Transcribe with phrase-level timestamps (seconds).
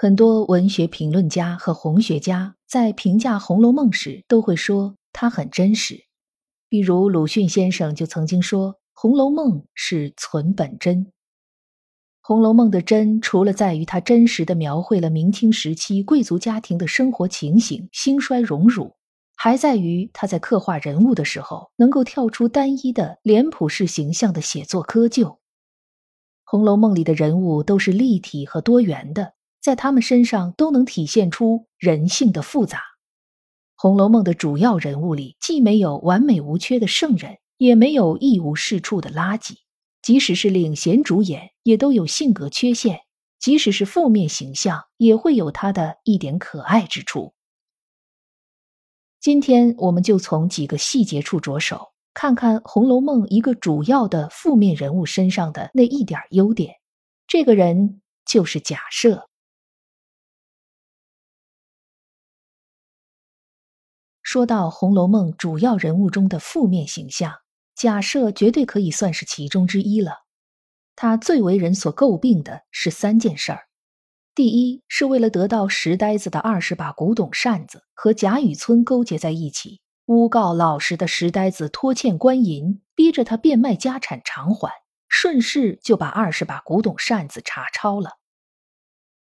[0.00, 6.04] 很多文学评论家和红学家在评价《红楼梦》时，都会说它很真实。
[6.68, 11.06] 比如鲁迅先生就曾经说，《红楼梦》是存本真。
[12.20, 18.94] 《红楼梦》的真，除了在于它真实的描绘了明清时期贵族家庭的生活情形、兴衰荣辱，
[19.34, 25.24] 还在于他在刻画人物的时候，能够跳出单一的脸谱式形象的写作窠臼。
[26.44, 29.32] 《红楼梦》里的人物都是立体和多元的。
[29.60, 32.78] 在他们身上都能体现出人性的复杂。
[33.76, 39.54] 《红楼梦》的主要人物里，既没有完美无缺的圣人，也没有一无是处的垃圾。
[40.02, 42.96] 即使是领衔主演，也都有性格缺陷；
[43.38, 47.34] 即使是负面形象，也会有他的一点可爱之处。
[49.20, 56.74] 今天，我们就从几个细节处着手，看看《红楼梦》一个主要的负面人物身上的那一点优点。
[57.26, 59.27] 这个人就是贾赦。
[64.30, 67.36] 说到《红楼梦》主要人物中的负面形象，
[67.74, 70.16] 贾赦绝对可以算是其中之一了。
[70.94, 73.68] 他最为人所诟病的是三件事儿：
[74.34, 84.70] 第一，是为了得到石呆子的二十把古董扇子，和贾雨村勾结在一起，诬告老实的石呆子拖欠官银，逼着他变卖家产偿还，
[85.08, 88.18] 顺势就把二十把古董扇子查抄了。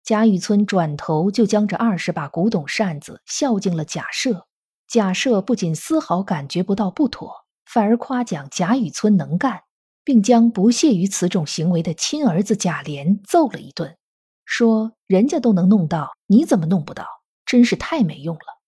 [0.02, 4.44] 贾雨村转头就将这二十把古董扇子孝敬了贾赦。
[4.94, 9.64] 贾赦不仅丝毫感觉不到不妥，反而夸奖贾雨村能干，
[10.04, 13.96] 并将不屑于此种行为的亲儿子贾琏揍了一顿，
[14.44, 17.08] 说：“人家都能弄到，你怎么弄不到？
[17.44, 18.62] 真是太没用了。”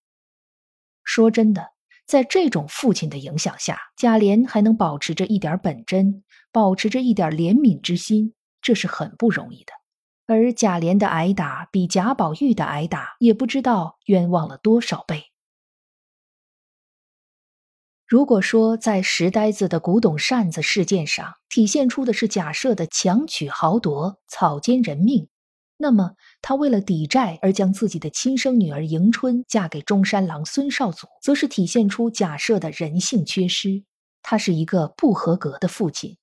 [1.07, 1.69] 说真的，
[2.09, 9.73] 在这种父亲的影响下，贾琏还能保持着一点本真，保持着一点怜悯之心，这是很不容易的。
[10.27, 15.23] 而贾琏的挨打比贾宝玉的挨打也不知道冤枉了多少倍。
[18.07, 25.29] 如果说在石呆子的古董扇子事件上体现出的是假设的强取豪夺、草菅人命，
[25.77, 33.83] 那么他为了抵债而将自己的亲生女儿迎春嫁给中山狼孙绍祖，则是体现出假设的人性缺失。
[34.23, 36.17] 他是一个不合格的父亲。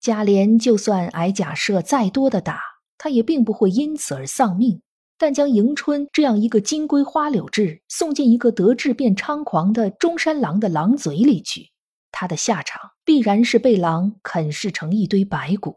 [0.00, 2.60] 贾琏就算挨假设再多的打，
[2.96, 4.80] 他也并不会因此而丧命。
[5.20, 11.72] 但将迎春这样一个金龟花柳枝送进一个得志便猖狂的中山狼的狼嘴里去，
[12.10, 15.76] 他的下场必然是被狼啃噬成一堆白骨。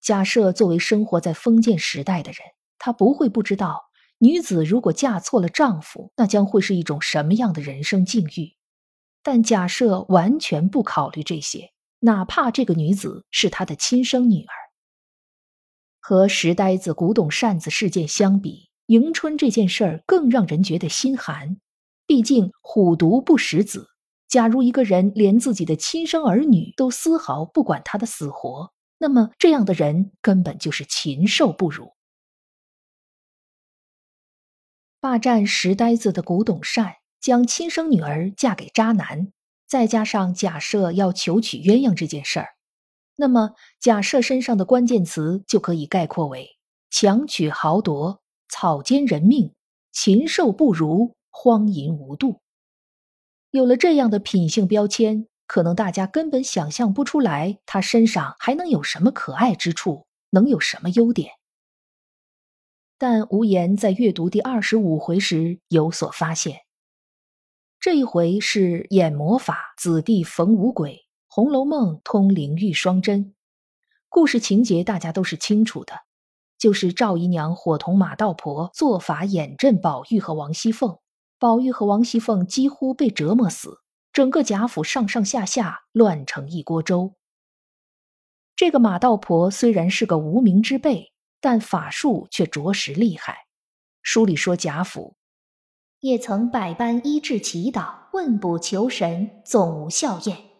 [0.00, 2.40] 假设作为生活在封建时代的人，
[2.80, 3.84] 他不会不知道，
[4.18, 8.56] 女子如果嫁错了丈夫，那将会是一种什么样的人生境遇。
[9.22, 14.63] 但假设完全不考虑这些，哪怕这个女子是他的亲生女儿。
[16.06, 21.56] 和石呆子古董扇子事件相比，迎春这件事儿更让人觉得心寒。
[22.06, 23.88] 毕竟虎毒不食子，
[24.28, 31.94] 假如一个人连自己的亲生儿女都丝毫不管他的死活，那么这样的人根本就是禽兽不如。
[35.00, 39.32] 霸占石呆子的古董扇，将亲生女儿嫁给渣男，
[39.66, 42.53] 再加上假设要求娶鸳鸯这件事儿。
[43.16, 46.58] 那么，假设身上的关键词就可以概括为：
[46.90, 49.54] 强取豪夺、草菅人命、
[49.92, 52.40] 禽兽不如、荒淫无度。
[53.50, 61.30] 有了这样的品性标签，可能大家根本想象不出来他身上还能有什么可爱之处，能有什么优点。
[62.98, 66.60] 但无言在阅读第二十五回时有所发现，
[67.78, 70.92] 这一回是演魔法子弟逢五鬼。
[71.36, 73.34] 《红楼梦》通灵玉双针，
[74.08, 76.02] 故事情节大家都是清楚的，
[76.56, 81.00] 就是赵姨娘伙同马道婆做法掩镇宝玉和王熙凤，
[81.40, 83.80] 宝玉和王熙凤几乎被折磨死，
[84.12, 87.16] 整个贾府上上下下乱成一锅粥。
[88.54, 93.48] 这个马道婆虽然是个无名之辈，但法术却着实厉害。
[94.02, 95.16] 书里说贾府
[95.98, 100.53] 也曾百般医治祈祷，问卜求神，总无效验。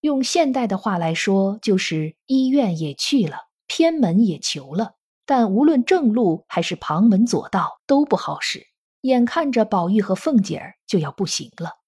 [0.00, 4.94] 用现代的话来说，就是医院也去了，偏门也求了，
[5.26, 8.68] 但无论正路还是旁门左道都不好使，
[9.00, 11.78] 眼看着宝玉和凤姐儿就要不行了。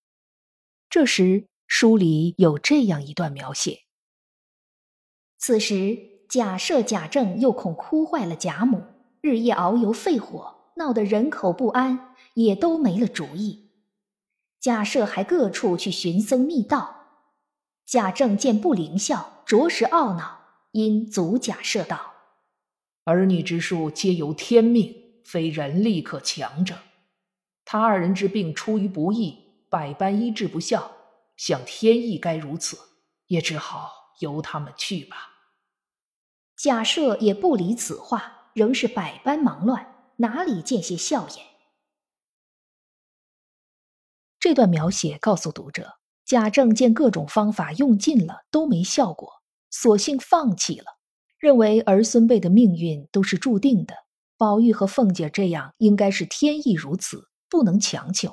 [0.89, 3.79] 这时书里有这样一段描写：
[5.39, 5.97] 此时
[6.29, 8.83] 贾赦、贾政又恐哭坏了贾母，
[9.21, 13.71] 日夜熬油肺火，闹得人口不安，也都没了主意。
[14.61, 17.00] 贾赦还各处去寻僧觅道。
[17.91, 22.13] 贾政见不灵效，着实懊恼，因阻贾赦道
[23.03, 26.79] ：“儿女之术皆由天命，非人力可强者。
[27.65, 30.93] 他二人之病出于不义，百般医治不效，
[31.37, 32.79] 想天意该如此，
[33.27, 35.17] 也只好由他们去吧。”
[36.55, 41.45] 贾赦也不理此话，仍是百般忙乱，哪里见些笑颜？
[44.39, 45.97] 这段描写告诉读者。
[46.25, 49.31] 贾政见各种方法用尽了都没效果，
[49.71, 50.85] 索性放弃了，
[51.39, 53.95] 认为儿孙辈的命运都是注定的，
[54.37, 58.31] 宝玉和凤姐这样应该是天意如此，不能强求。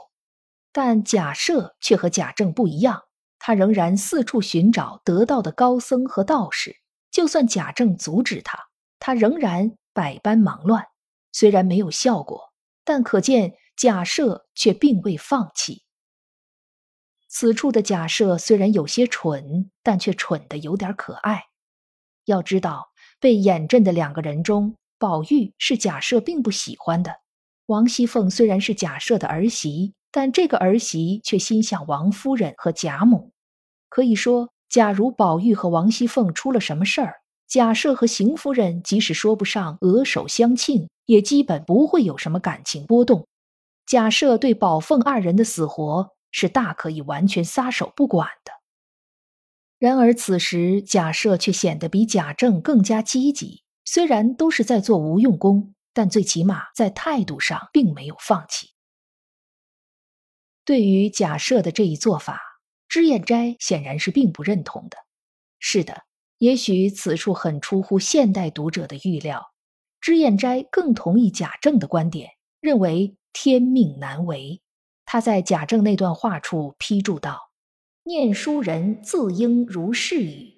[0.71, 3.01] 但贾赦却和贾政不一样，
[3.39, 6.75] 他仍然四处寻找得道的高僧和道士，
[7.09, 8.59] 就算贾政阻止他，
[8.99, 10.85] 他仍然百般忙乱。
[11.33, 15.83] 虽然没有效果，但可见贾赦却并未放弃。
[17.39, 21.43] 此处的假设虽然有些蠢，但却蠢的有点可爱。
[22.25, 22.89] 要知道，
[23.19, 27.17] 被眼阵的两个人中，宝玉是假设并不喜欢的。
[27.67, 33.29] 王熙凤虽然是假设的儿媳，但这个儿媳却心向王夫人和贾母。
[33.87, 37.17] 可以说，假如宝玉和王熙凤出了什么事儿，
[37.47, 43.27] 假设和邢夫人即使说不上额手相庆，也基本不会有什么感情波动。
[43.85, 46.16] 假设对宝凤二人的死活。
[46.31, 48.51] 是大可以完全撒手不管的。
[49.79, 53.63] 然而此时贾赦却显得比贾政更加积极。
[53.85, 58.71] 虽然都是在做无用功，但最起码在态度上并没有放弃。
[60.65, 62.41] 对于贾赦的这一做法，
[62.89, 64.97] 脂砚斋显然是并不认同的。
[65.59, 66.03] 是的，
[66.37, 69.53] 也许此处很出乎现代读者的预料。
[70.01, 74.61] 脂砚斋更同意贾政的观点，认为天命难违。
[75.09, 77.51] 他在贾政那段话处批注道
[78.03, 80.53] ：“念书人自应如是语。”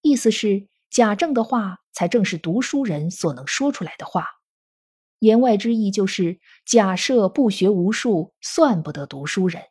[0.00, 4.26] 意思是贾政的话才正是读书人所能说出来的话。
[5.18, 9.62] 言外之意就是，假设不学无术，算不得读书人。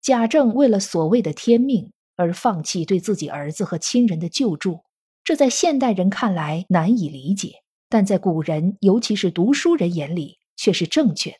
[0.00, 4.84] 贾政为了所谓的天命而放弃对自己儿子和亲人的救助，
[5.24, 11.38] 这在现代人看来难以理解，但在古人，尤其是读书人眼里，却是正确的。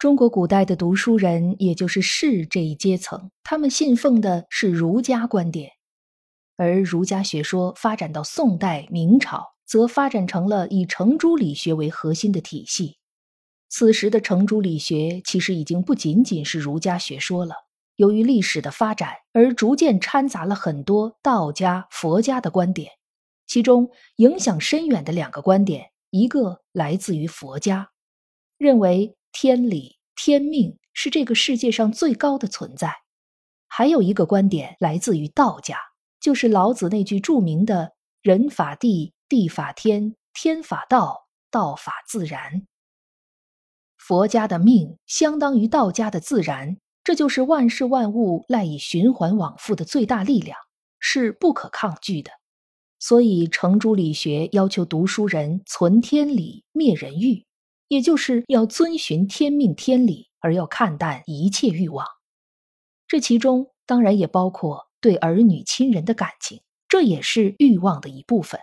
[0.00, 5.72] 中国古代的读书人，也就是士这一阶层，他们信奉的是儒家观点，
[6.56, 12.96] 而儒家学说发展到宋代、明朝，则发展成了以程朱理学为核心的体系。
[13.68, 17.54] 此时的程朱理学其实已经不仅仅是儒家学说了，
[17.96, 22.90] 由于历史的发展而逐渐掺杂了很多道家、佛家的观点，
[23.46, 27.90] 其中影响深远的两个观点，一个来自于佛家，
[28.56, 29.14] 认为。
[29.32, 32.94] 天理、天命是这个世界上最高的存在。
[33.68, 35.78] 还有一个观点来自于道家，
[36.20, 42.66] 就是老子那句著名的“人法地，地法天，天法道，道法自然”。
[43.96, 50.58] 佛家的命相当于道家的自然，这就是万事万物赖以循环往复的最大力量，
[50.98, 52.32] 是不可抗拒的。
[52.98, 57.46] 所以程朱理学要求读书人存天理，灭人欲。
[57.90, 62.06] 也就是要遵循天命天理，而要看淡一切欲望。
[63.08, 68.60] 这其中当然也包括对儿女亲人的感情，这也是欲望的一部分。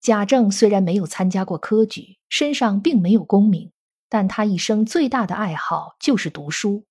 [0.00, 3.72] 贾政虽然没有参加过科举，身上并没有功名，
[4.08, 6.86] 但他一生最大的爱好就是读书，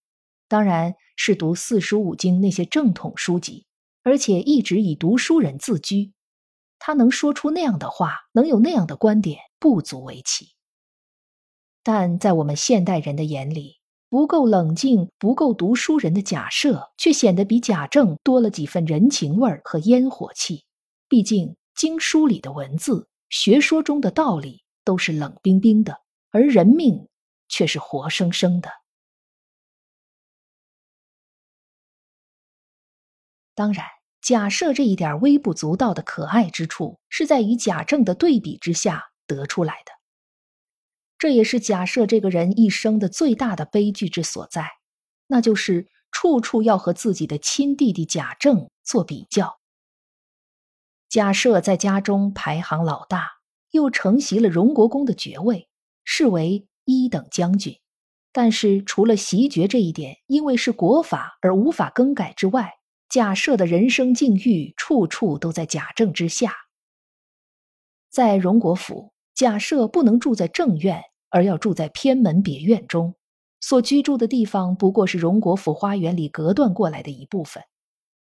[0.49, 3.65] 当然是读四书五经那些正统书籍，
[4.03, 6.11] 而且一直以读书人自居。
[6.79, 10.49] 他能说出那样的话，能有那样的观点，不足为奇。
[11.87, 13.75] 但在我们现代人的眼里，
[14.09, 20.65] 不够冷静、不够读书人的假设，却显得比贾政多了几分人情味儿和烟火气。
[21.07, 26.01] 毕竟经书里的文字、学说中的道理都是冷冰冰的，
[26.31, 27.07] 而人命
[27.49, 28.71] 却是活生生的。
[33.53, 33.85] 当然，
[34.21, 39.94] 假设这一点微不足道的可爱之处，是在与贾政的对比之下得出来的。
[41.17, 44.69] 这也是贾赦这个人一生的最大的悲剧之所在，
[45.27, 49.59] 那就是处处要和自己的亲弟弟贾政做比较。
[51.07, 53.31] 贾赦在家中排行老大，
[53.71, 55.69] 又承袭了荣国公的爵位，
[56.03, 57.79] 视为一等将军。
[58.33, 62.73] 但是除了袭爵这一点，因为是国法而无法更改之外，
[63.07, 66.53] 贾赦的人生境遇处处都在贾政之下。
[68.09, 73.13] 在荣国府，贾赦不能住在正院，而要住在偏门别院中，
[73.59, 77.61] 所居住的地方不过是荣国府花园里隔断过来的一部分。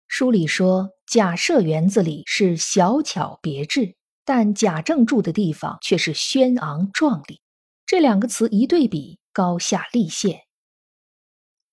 [0.08, 7.42] 书里说，假设园子里是小巧别致，但贾政住的地方却是轩昂壮丽。
[7.86, 9.20] 这两个词一对比。
[9.32, 10.42] 高下立现。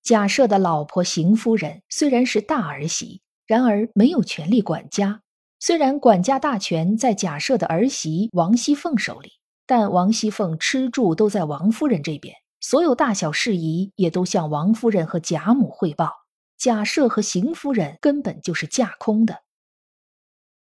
[0.02, 5.22] 贾赦的老婆邢夫人虽然是大儿媳，然而没有权力管家。
[5.58, 9.32] 虽然管家大权在贾赦的儿媳王熙凤手里，
[9.66, 16.12] 但王熙凤吃住都在王夫人这边，所有大小事宜也都向王夫人和贾母汇报。
[16.58, 19.42] 贾赦和邢夫人根本就是架空的。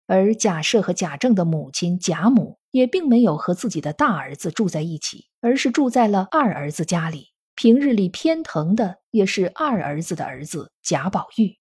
[0.06, 5.26] 而贾赦和贾政的母亲贾母也并没有和自己的大儿子住在一起。
[5.40, 11.56] 而是住在了二儿子家里，平日里偏疼的也是二儿子的儿子贾宝玉。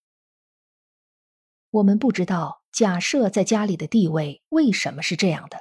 [1.69, 5.57] 我们不知道贾赦在家里的地位为什么是这样的。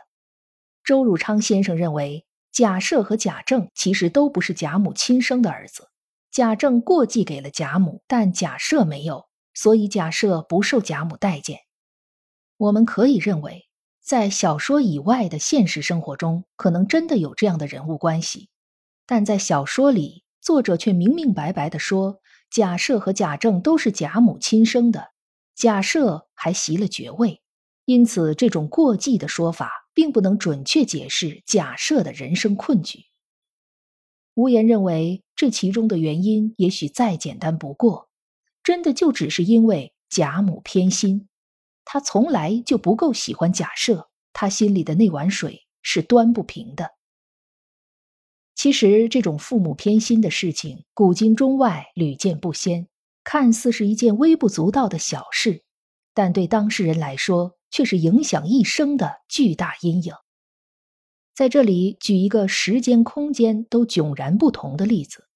[0.85, 5.89] 周汝昌先生认为，贾赦和贾政其实都不是贾母亲生的儿子，
[6.31, 11.61] 贾政过继给了贾母，但贾赦没有，所以贾赦不受贾母待见。
[12.57, 13.65] 我们可以认为。
[14.07, 18.51] 在小说以外的现实生活中，可能真的有这样的人物关系，
[19.05, 25.09] 但在小说里，作者却明明白白的说，贾赦和贾政都是贾母亲生的，
[25.57, 27.41] 贾赦还袭了爵位，
[27.87, 33.07] 因此这种过继的说法并不能准确解释贾赦的人生困局。
[34.35, 38.11] 无言认为，这其中的原因也许再简单不过，
[38.63, 41.27] 真的就只是因为贾母偏心。
[41.87, 46.91] 他从来就不够喜欢贾赦，他心里的那碗水是端不平的。
[48.55, 52.89] 其实，这种父母偏心的事情，古今中外屡见不鲜，
[53.29, 55.65] 看似是一件微不足道的小事，
[56.15, 60.15] 但对当事人来说，却是影响一生的巨大阴影。
[61.35, 65.27] 在这里举一个时间、空间都迥然不同的例子：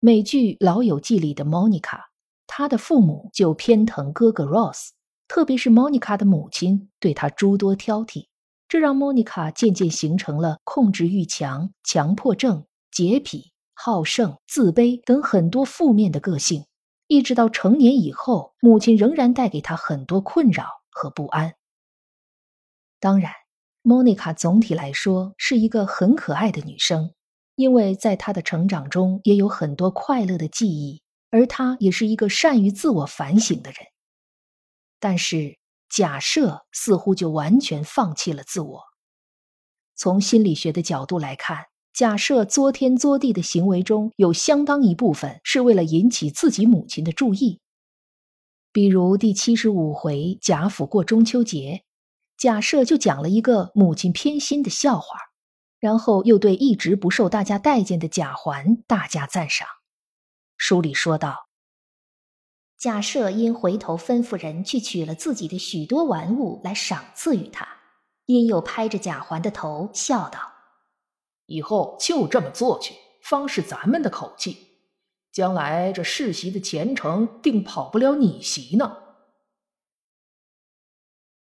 [0.00, 1.98] 美剧《老友记》里的 Monica，
[2.46, 4.90] 她的父母就偏疼哥哥 Ross。
[5.28, 8.26] 特别是莫妮卡的母亲对她诸多挑剔，
[8.68, 16.66] 这让莫妮卡渐渐形成了控制欲强、强迫症、洁癖、好胜、自卑等很多负面的个性。
[17.12, 21.56] 一直到成年以后，母亲仍然带给他很多困扰和不安。
[22.98, 23.34] 当然，
[23.82, 27.12] 莫妮卡总体来说是一个很可爱的女生，
[27.54, 33.80] 因为在她的成长中也有很多快乐的记忆，而她也是一个善于自我反省的人。
[34.98, 35.58] 但是
[35.90, 38.84] 假设似乎就完全放弃了自我。
[39.94, 47.60] 从心理学的角度来看，假设作天作地的行为中有相当一部分是为了引起自己母亲的注意。
[48.72, 51.84] 比如第七十五回贾府过中秋节，
[52.38, 55.18] 假设就讲了一个母亲偏心的笑话，
[55.78, 59.68] 然后又对一直不受大家待见的贾环大加赞赏。
[60.56, 61.48] 书里说道。
[62.78, 67.68] 贾赦因回头吩咐人去取了自己的许多玩物来赏赐于他，
[68.24, 70.51] 因又拍着贾环的头笑道
[71.52, 74.68] ：“以后就这么做去，方是咱们的口气。
[75.30, 78.96] 将来这世袭的前程，定跑不了你袭呢。”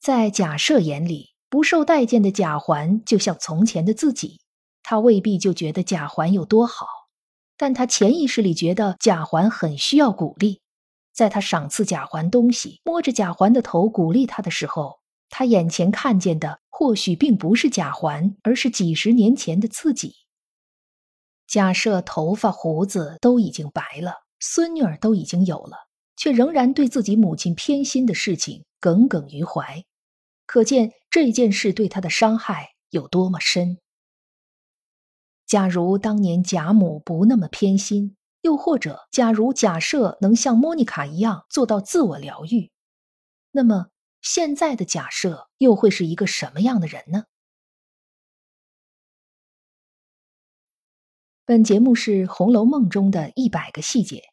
[0.00, 4.40] 在贾赦眼里，不受待见的贾环就像从前的自己，
[4.82, 6.86] 他未必就觉得贾环有多好，
[7.56, 10.60] 但他潜意识里觉得贾环很需要鼓励。
[11.12, 20.14] 在他赏赐贾环东西，摸着贾环的头鼓励他的时候，他眼前看见的或许并不是贾环，而是几十年前的自己。
[21.48, 25.76] 假设头发胡子都已经白了，孙女儿都已经有了，
[26.16, 29.84] 却仍然对自己母亲偏心的事情耿耿于怀，
[30.46, 33.78] 可见这件事对他的伤害有多么深。
[35.48, 38.14] 假如当年贾母不那么偏心。
[38.42, 42.70] 又或者，假如假设能像莫妮卡一样做到自我疗愈，
[43.50, 43.88] 那么
[44.30, 47.24] 现在的假设又会是一个什么样的人呢？
[51.46, 54.24] 本节目是《红楼梦》中的一百个细节，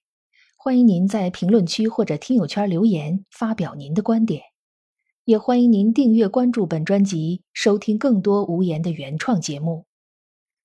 [0.57, 4.43] 欢迎您在评论区或者听友圈留言发表您的观点，
[5.23, 9.85] 也欢迎您订阅关注本专辑，收听更多无言的原创节目。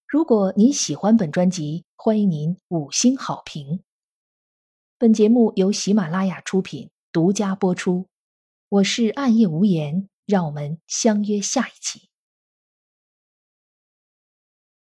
[0.08, 3.84] 如果您喜欢本专辑，欢迎您五星好评。
[4.98, 8.09] 本节目由喜马拉雅出品，独家播出。
[8.70, 10.10] 我是暗夜无言。
[10.30, 12.09] 让我们相约下一期。